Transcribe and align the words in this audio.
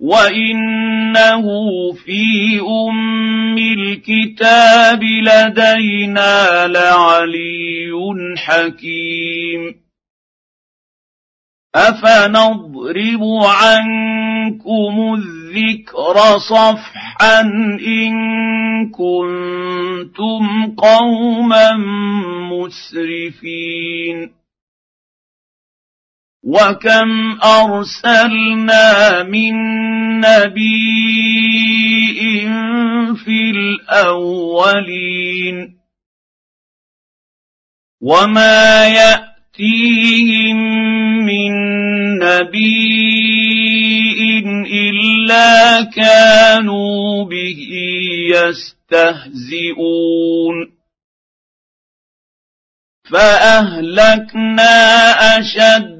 وانه 0.00 1.44
في 1.92 2.60
ام 2.60 3.58
الكتاب 3.58 5.02
لدينا 5.02 6.66
لعلي 6.66 7.90
حكيم 8.36 9.74
افنضرب 11.74 13.22
عنكم 13.44 15.14
الذكر 15.14 16.38
صفحا 16.38 17.40
ان 17.86 18.12
كنتم 18.90 20.74
قوما 20.76 21.72
مسرفين 22.52 24.39
وكم 26.44 27.38
ارسلنا 27.44 29.22
من 29.22 29.54
نبي 30.20 31.40
في 33.24 33.50
الاولين 33.50 34.76
وما 38.00 38.86
ياتيهم 38.86 40.56
من 41.26 41.52
نبي 42.18 43.20
الا 44.72 45.82
كانوا 45.82 47.24
به 47.24 47.68
يستهزئون 48.90 49.76
فاهلكنا 53.10 54.70
اشد 55.38 55.99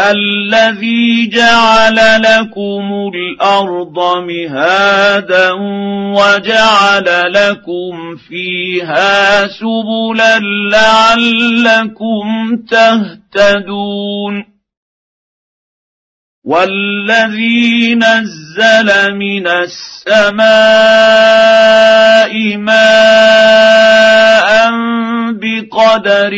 الذي 0.00 1.28
جعل 1.28 1.96
لكم 2.22 3.10
الأرض 3.14 3.98
مهادا 4.26 5.52
وجعل 6.18 7.32
لكم 7.32 8.16
فيها 8.28 9.46
سبلا 9.46 10.38
لعلكم 10.70 12.56
تهتدون 12.70 14.44
والذي 16.44 17.94
نزل 17.94 19.14
من 19.14 19.46
السماء 19.46 20.44
ماء 22.56 24.04
بقدر 25.32 26.32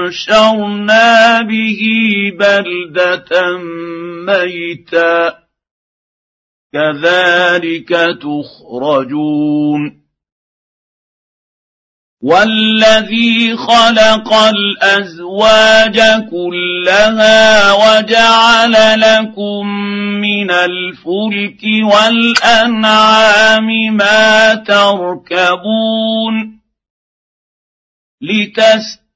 فانشرنا 0.00 1.42
به 1.42 1.80
بلده 2.38 3.58
ميتا 4.26 5.38
كذلك 6.72 7.88
تخرجون 8.22 10.00
والذي 12.22 13.56
خلق 13.56 14.34
الازواج 14.34 16.00
كلها 16.30 17.72
وجعل 17.72 19.00
لكم 19.00 19.66
من 20.20 20.50
الفلك 20.50 21.62
والانعام 21.82 23.66
ما 23.96 24.54
تركبون 24.54 26.60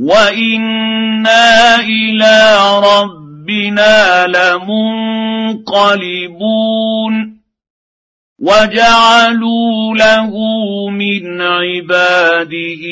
وأنا 0.00 1.76
إلى 1.80 2.36
ربنا 2.80 4.26
لمنقلبون 6.00 7.40
وجعلوا 8.40 9.94
له 9.96 10.30
من 10.90 11.40
عباده 11.40 12.82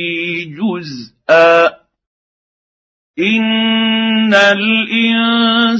جزءا 0.58 1.66
ان 3.18 4.34
الانسان 4.34 5.76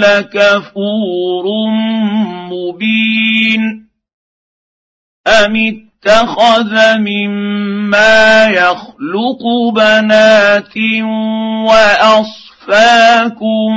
لكفور 0.00 1.44
مبين 2.50 3.86
ام 5.26 5.54
اتخذ 6.06 6.98
مما 6.98 8.46
يخلق 8.46 9.42
بنات 9.74 10.76
وأصفاكم 11.66 13.70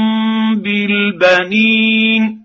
بالبنين 0.56 2.39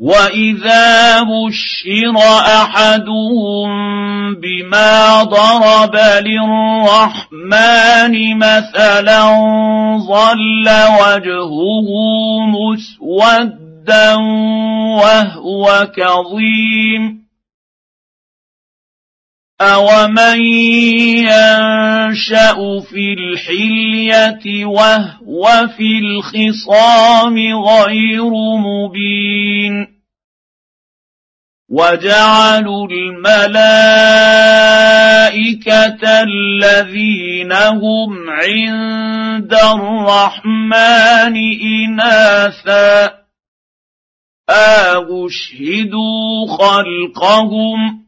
وإذا 0.00 1.22
بشر 1.22 2.16
أحدهم 2.62 3.70
بما 4.34 5.22
ضرب 5.22 5.96
للرحمن 6.26 8.14
مثلا 8.38 9.22
ظل 9.98 10.66
وجهه 11.00 11.88
مسودا 12.46 14.14
وهو 14.98 15.86
كظيم 15.96 17.21
أومن 19.62 20.40
ينشأ 21.22 22.80
في 22.90 23.14
الحلية 23.18 24.64
وهو 24.64 25.68
في 25.76 25.98
الخصام 25.98 27.36
غير 27.54 28.30
مبين 28.58 30.02
وجعلوا 31.70 32.88
الملائكة 32.88 33.62
الذين 36.22 37.52
هم 37.52 38.30
عند 38.30 39.54
الرحمن 39.54 41.36
إناثا 41.62 43.22
أشهدوا 45.10 46.46
خلقهم 46.58 48.02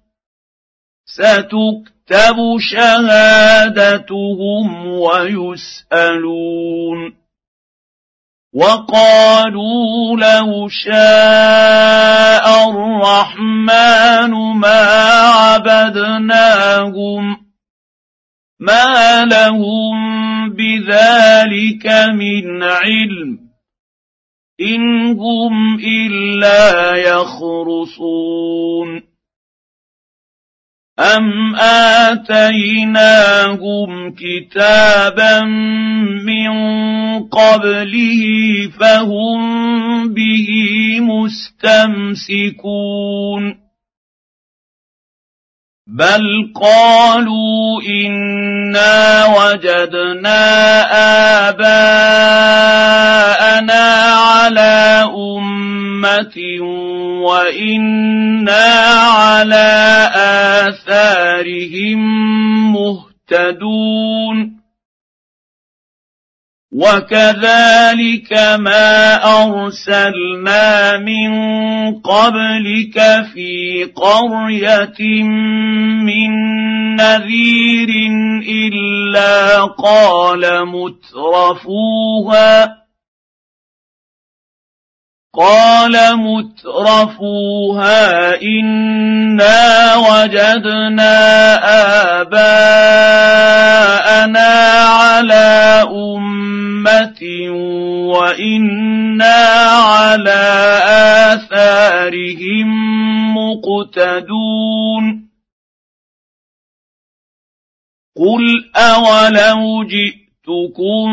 ستكتب 1.15 2.39
شهادتهم 2.73 4.67
ويسألون. 4.87 6.45
وقالوا 8.55 10.17
لو 10.17 10.69
شاء 10.69 12.47
الرحمن 12.71 14.31
ما 14.61 14.83
عبدناهم 15.45 17.37
ما 18.61 19.25
لهم 19.25 19.95
بذلك 20.51 21.87
من 22.13 22.63
علم 22.63 23.39
إن 24.61 25.07
هم 25.19 25.79
إلا 25.79 26.97
يخرصون. 26.97 28.65
أم 30.99 31.55
آتيناهم 32.07 33.11
كتابا 34.15 35.41
من 36.25 36.53
قبله 37.29 38.23
فهم 38.81 40.15
به 40.15 40.49
مستمسكون 41.01 42.45
بل 45.87 46.53
قالوا 46.55 47.83
انا 47.83 49.27
وجدنا 49.27 50.41
اباءنا 51.49 51.85
على 54.13 55.05
امه 55.15 56.37
وأنا 57.23 58.65
على 59.05 60.11
اثارهم 60.69 62.01
مهتدون 62.73 64.54
وكذلك 66.75 68.33
ما 68.59 69.15
ارسلنا 69.43 70.99
من 70.99 71.31
قبلك 72.01 73.27
في 73.35 73.85
قريه 73.97 75.23
من 76.03 76.31
نذير 76.97 77.89
الا 78.49 79.65
قال 79.65 80.69
مترفوها 80.69 82.05
قال 85.37 86.17
مترفوها 86.17 88.03
إنا 88.43 89.97
وجدنا 89.97 91.15
آباءنا 92.21 93.35
على 94.85 95.83
أمة 95.91 97.23
وإنا 98.15 99.45
على 99.75 100.45
آثارهم 101.35 102.69
مقتدون 103.37 105.05
قل 108.17 108.71
أولو 108.77 109.85
جئتكم 109.85 111.09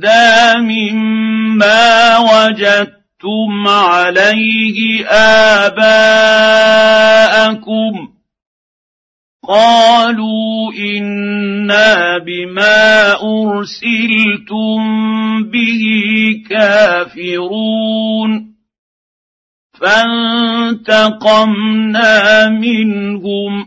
باهدى 0.00 0.60
مما 0.60 2.18
وجدتم 2.18 3.68
عليه 3.68 5.06
اباءكم 5.66 8.08
قالوا 9.48 10.72
أنا 10.72 12.18
بما 12.18 13.12
ارسلتم 13.22 14.80
به 15.50 15.82
كافرون 16.50 18.50
فانتقمنا 20.80 22.48
منهم 22.48 23.66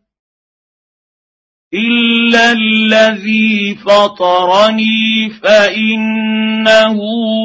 الا 1.73 2.51
الذي 2.51 3.75
فطرني 3.75 5.29
فانه 5.43 6.99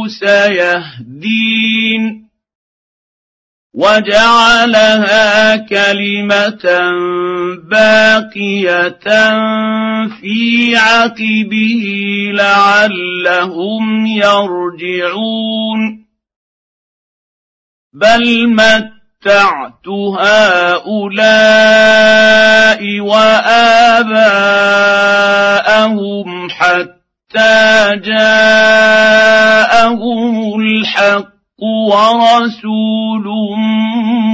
سيهدين 0.08 2.26
وجعلها 3.74 5.56
كلمه 5.56 6.64
باقيه 7.70 8.98
في 10.20 10.76
عقبه 10.76 11.84
لعلهم 12.34 14.06
يرجعون 14.06 16.06
بل 17.92 18.48
مت 18.48 18.95
متعت 19.26 19.88
هؤلاء 20.18 21.00
وآباءهم 23.00 24.28
حتى 26.50 27.90
جاءهم 28.04 29.34
الحق 30.60 31.26
ورسول 31.90 33.26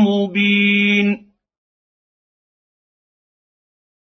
مبين. 0.05 1.33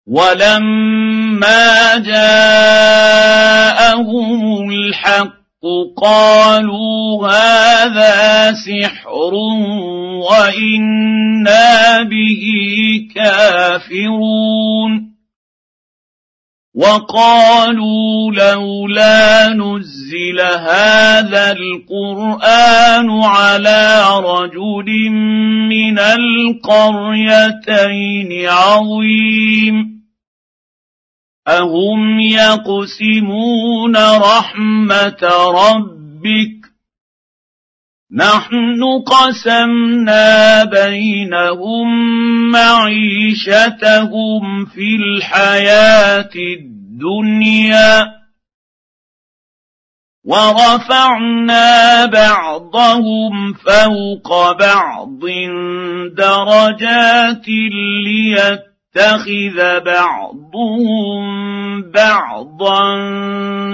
ولما 0.08 1.98
جاءهم 1.98 3.50
الحق 4.70 5.43
قالوا 5.98 7.28
هذا 7.28 8.54
سحر 8.54 9.34
وإنا 10.30 12.04
به 12.04 12.44
كافرون. 13.16 15.14
وقالوا 16.76 18.32
لولا 18.32 19.48
نزل 19.54 20.40
هذا 20.42 21.52
القرآن 21.52 23.10
على 23.24 24.04
رجل 24.20 25.10
من 25.70 26.00
القريتين 26.00 27.30
عظيم. 28.50 30.03
اهم 31.48 32.20
يقسمون 32.20 33.96
رحمه 33.98 35.24
ربك 35.52 36.64
نحن 38.12 38.84
قسمنا 39.08 40.64
بينهم 40.64 41.88
معيشتهم 42.52 43.86
في 44.66 44.96
الحياة 44.96 46.30
الدنيا 46.36 48.24
ورفعنا 50.26 52.06
بعضهم 52.06 53.54
فوق 53.54 54.52
بعض 54.52 55.20
درجات 56.18 57.48
ليت 57.48 58.73
يتخذ 58.96 59.84
بعضهم 59.86 61.24
بعضا 61.92 62.84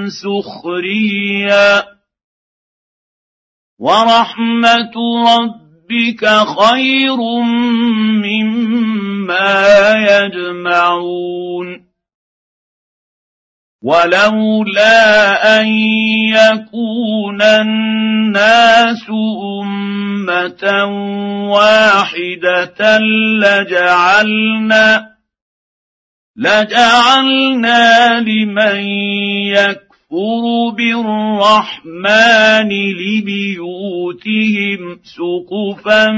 سخريا. 0.07 1.83
ورحمة 3.79 4.95
ربك 5.27 6.25
خير 6.59 7.17
مما 8.23 9.93
يجمعون. 10.09 11.88
ولولا 13.81 15.61
أن 15.61 15.67
يكون 16.35 17.41
الناس 17.41 19.09
أمة 19.63 20.63
واحدة 21.49 22.97
لجعلنا 23.39 25.09
لجعلنا 26.37 28.19
لمن 28.19 28.79
يكفر 29.47 30.69
بالرحمن 30.77 32.69
لبيوتهم 32.99 34.81
سقفا 35.03 36.11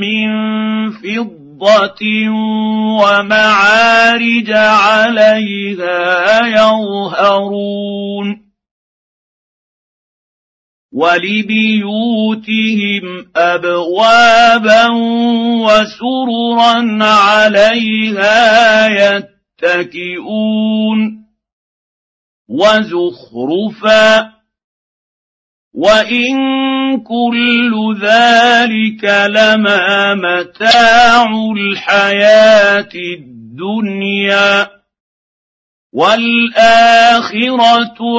من 0.00 0.28
فضة 0.90 1.45
ومعارج 3.02 4.50
عليها 4.50 6.46
يظهرون 6.46 8.46
ولبيوتهم 10.96 13.04
أبوابا 13.36 14.86
وسررا 15.66 17.04
عليها 17.04 18.86
يتكئون 19.62 20.98
وزخرفا 22.48 24.35
وان 25.76 26.36
كل 27.04 27.96
ذلك 28.00 29.04
لما 29.04 30.14
متاع 30.14 31.26
الحياة 31.56 32.88
الدنيا 33.18 34.68
والاخره 35.92 37.46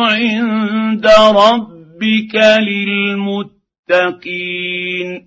عند 0.02 1.08
ربك 1.36 2.36
للمتقين 3.90 5.27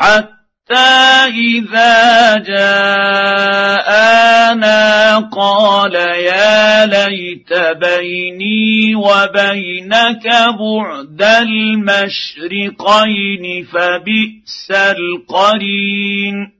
حتى 0.00 1.28
إذا 1.28 2.36
جاءنا 2.36 4.00
قال 5.18 5.94
يا 5.94 6.86
ليت 6.86 7.52
بيني 7.52 8.94
وبينك 8.94 10.26
بعد 10.58 11.22
المشرقين 11.42 12.64
فبئس 13.64 14.70
القرين. 14.70 16.59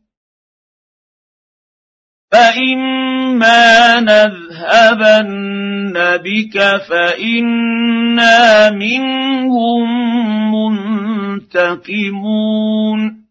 فإما 2.31 3.99
نذهبن 3.99 5.93
بك 6.17 6.81
فإنا 6.89 8.71
منهم 8.71 9.85
منتقمون 11.45 13.21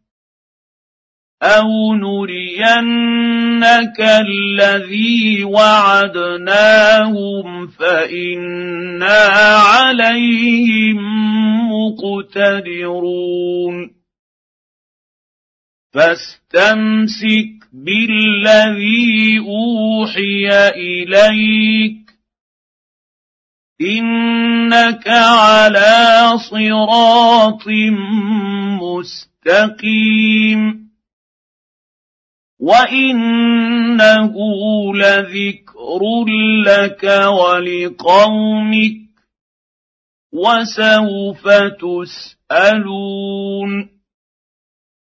أو 1.43 1.95
نرينك 1.95 4.01
الذي 4.01 5.45
وعدناهم 5.45 7.07
فإنا 7.67 9.27
عليهم 9.57 10.97
مقتدرون 11.73 13.21
فاستمسك 15.95 17.69
بالذي 17.73 19.39
أوحي 19.39 20.69
إليك. 20.69 22.11
إنك 23.81 25.09
على 25.09 26.33
صراط 26.51 27.69
مستقيم. 28.83 30.91
وإنه 32.61 34.35
لذكر 34.95 36.01
لك 36.65 37.05
ولقومك. 37.29 39.01
وسوف 40.33 41.49
تسألون. 42.49 44.00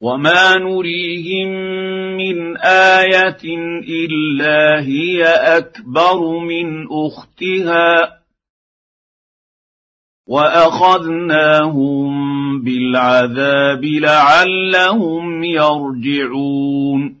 وما 0.00 0.58
نريهم 0.58 1.48
من 2.16 2.56
إيه 2.56 3.38
الا 3.88 4.80
هي 4.80 5.24
اكبر 5.24 6.38
من 6.38 6.86
اختها 6.90 8.18
واخذناهم 10.26 12.08
بالعذاب 12.62 13.84
لعلهم 13.84 15.44
يرجعون 15.44 17.20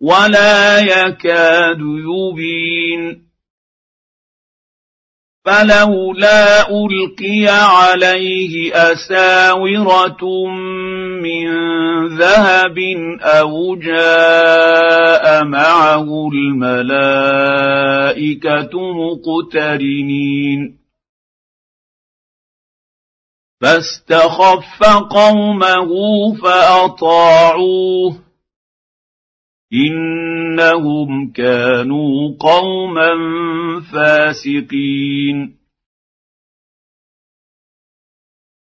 ولا 0.00 0.78
يكاد 0.78 1.78
يبين. 1.80 3.30
فلولا 5.44 6.68
ألقي 6.70 7.46
عليه 7.48 8.72
أساورة 8.74 10.46
من 11.22 11.48
ذهب 12.18 12.78
أو 13.20 13.76
جاء 13.76 15.44
معه 15.44 16.28
الملائكة 16.32 17.50
مقترنين. 18.92 20.80
فاستخف 23.60 24.82
قومه 25.10 25.90
فأطاعوه. 26.42 28.29
إنهم 29.72 31.32
كانوا 31.32 32.36
قوما 32.40 33.10
فاسقين. 33.92 35.56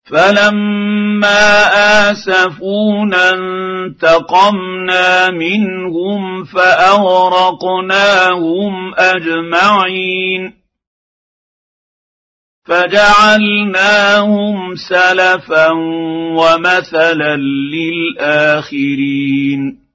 فلما 0.05 1.67
آسفونا 2.11 3.31
انتقمنا 3.31 5.31
منهم 5.31 6.45
فأغرقناهم 6.45 8.95
أجمعين. 8.95 10.53
فجعلناهم 12.65 14.75
سلفا 14.75 15.71
ومثلا 16.37 17.37
للآخرين. 18.17 19.86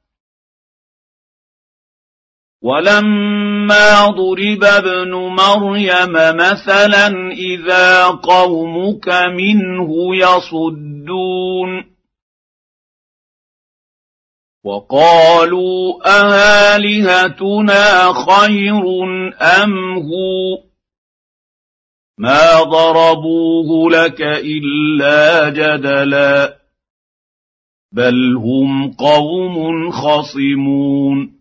ولما 2.61 4.07
ضرب 4.07 4.63
ابن 4.63 5.11
مريم 5.11 6.13
مثلا 6.13 7.31
إذا 7.31 8.07
قومك 8.07 9.09
منه 9.09 10.15
يصدون. 10.15 11.91
وقالوا 14.63 15.99
االهتنا 16.05 18.13
خير 18.13 18.83
أم 19.41 19.97
هو؟ 19.97 20.63
ما 22.17 22.63
ضربوه 22.63 23.91
لك 23.91 24.21
إلا 24.21 25.49
جدلا 25.49 26.57
بل 27.91 28.35
هم 28.35 28.93
قوم 28.93 29.91
خصمون. 29.91 31.40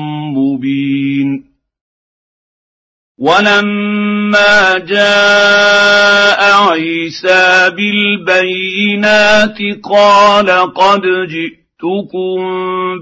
ولما 3.21 4.77
جاء 4.77 6.41
عيسى 6.69 7.69
بالبينات 7.69 9.57
قال 9.83 10.73
قد 10.73 11.01
جئتكم 11.27 12.39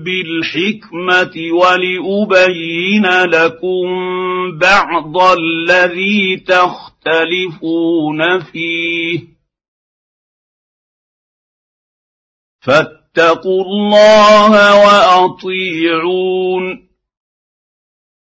بالحكمة 0.03 1.51
ولأبين 1.51 3.05
لكم 3.05 3.87
بعض 4.57 5.17
الذي 5.17 6.43
تختلفون 6.47 8.39
فيه. 8.39 9.19
فاتقوا 12.61 13.63
الله 13.63 14.75
وأطيعون. 14.85 16.88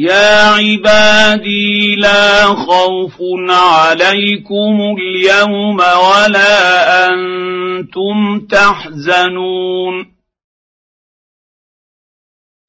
يا 0.00 0.50
عبادي 0.50 1.96
لا 1.96 2.44
خوف 2.44 3.16
عليكم 3.50 4.96
اليوم 4.98 5.76
ولا 5.76 7.08
أنتم 7.08 8.46
تحزنون. 8.46 10.14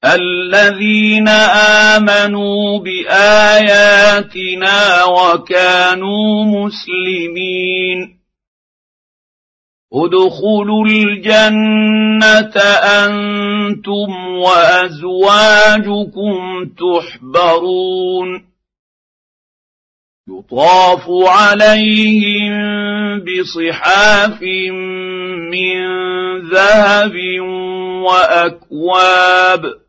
الذين 0.05 1.27
آمنوا 1.97 2.79
بآياتنا 2.79 4.23
وكانوا 5.03 6.45
مسلمين. 6.45 8.18
ادخلوا 9.93 10.85
الجنة 10.85 12.61
أنتم 13.05 14.09
وأزواجكم 14.37 16.35
تحبرون. 16.65 18.49
يطاف 20.29 21.05
عليهم 21.09 22.53
بصحاف 23.19 24.41
من 25.51 25.79
ذهب 26.49 27.15
وأكواب. 28.03 29.88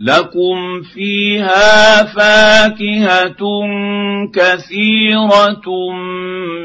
لكم 0.00 0.82
فيها 0.94 2.04
فاكهه 2.04 3.36
كثيره 4.34 5.92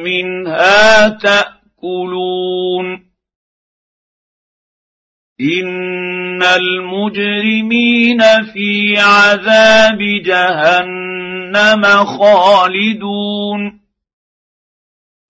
منها 0.04 1.10
تاكلون 1.10 2.86
ان 5.42 6.44
المجرمين 6.44 8.22
في 8.54 8.98
عذاب 8.98 9.98
جهنم 10.26 11.84
خالدون 12.06 13.82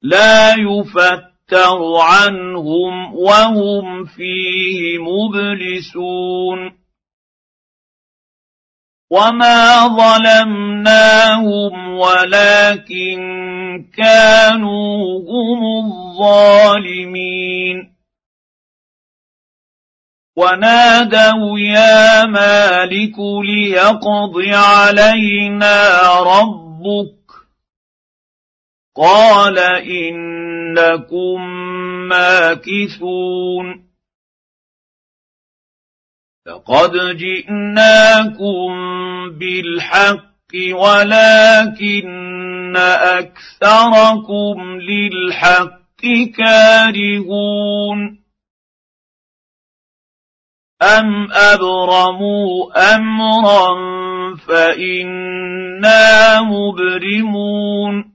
لا 0.02 0.56
يفتر 0.56 1.98
عنهم 2.02 3.16
وهم 3.16 4.06
فيه 4.06 4.98
مبلسون 4.98 6.81
وما 9.12 9.88
ظلمناهم 9.88 11.74
ولكن 11.98 13.20
كانوا 13.98 15.20
هم 15.20 15.86
الظالمين 15.86 17.92
ونادوا 20.36 21.60
يا 21.60 22.26
مالك 22.26 23.16
ليقض 23.46 24.34
علينا 24.54 26.00
ربك 26.20 27.32
قال 28.96 29.60
انكم 30.00 31.42
ماكثون 32.08 33.91
لقد 36.52 37.18
جئناكم 37.18 38.70
بالحق 39.30 40.32
ولكن 40.72 42.78
أكثركم 42.78 44.80
للحق 44.82 46.02
كارهون 46.38 48.22
أم 50.82 51.32
أبرموا 51.32 52.72
أمرا 52.96 53.76
فإنا 54.36 56.42
مبرمون 56.42 58.12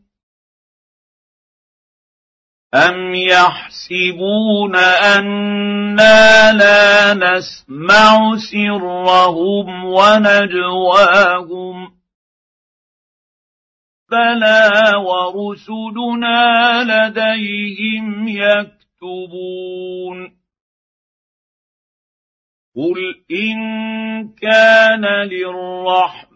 أم 2.74 3.14
يحسبون 3.14 4.76
أنا 5.16 6.52
لا 6.52 7.14
نسمع 7.14 8.36
سرهم 8.52 9.84
ونجواهم 9.84 11.16
بلى 14.10 14.92
ورسلنا 14.96 16.42
لديهم 16.82 18.28
يكتبون 18.28 18.76
قل 22.76 23.24
إن 23.30 23.58
كان 24.28 25.04
للرحمن 25.04 26.35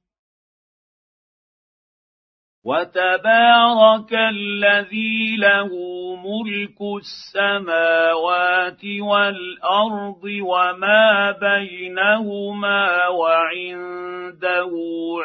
وتبارك 2.65 4.13
الذي 4.13 5.35
له 5.37 5.69
ملك 6.15 6.77
السماوات 7.01 8.85
والأرض 8.85 10.23
وما 10.23 11.31
بينهما 11.31 13.07
وعنده 13.07 14.71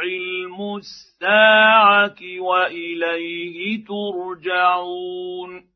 علم 0.02 0.76
الساعة 0.76 2.16
وإليه 2.40 3.84
ترجعون. 3.84 5.75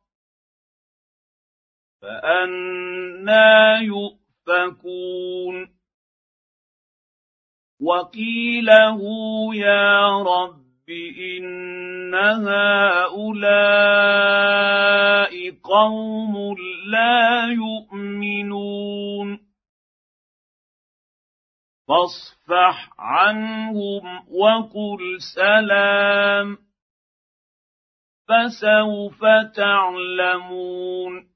فأنا 2.01 3.79
يؤفكون. 3.79 5.69
وقيله 7.81 8.99
يا 9.55 10.17
رب 10.17 10.89
إن 10.89 12.15
هؤلاء 12.15 13.21
قوم 15.63 16.55
لا 16.91 17.47
يؤمنون. 17.47 19.39
فاصفح 21.87 22.89
عنهم 22.99 24.23
وقل 24.29 25.17
سلام. 25.35 26.57
فسوف 28.27 29.21
تعلمون. 29.55 31.31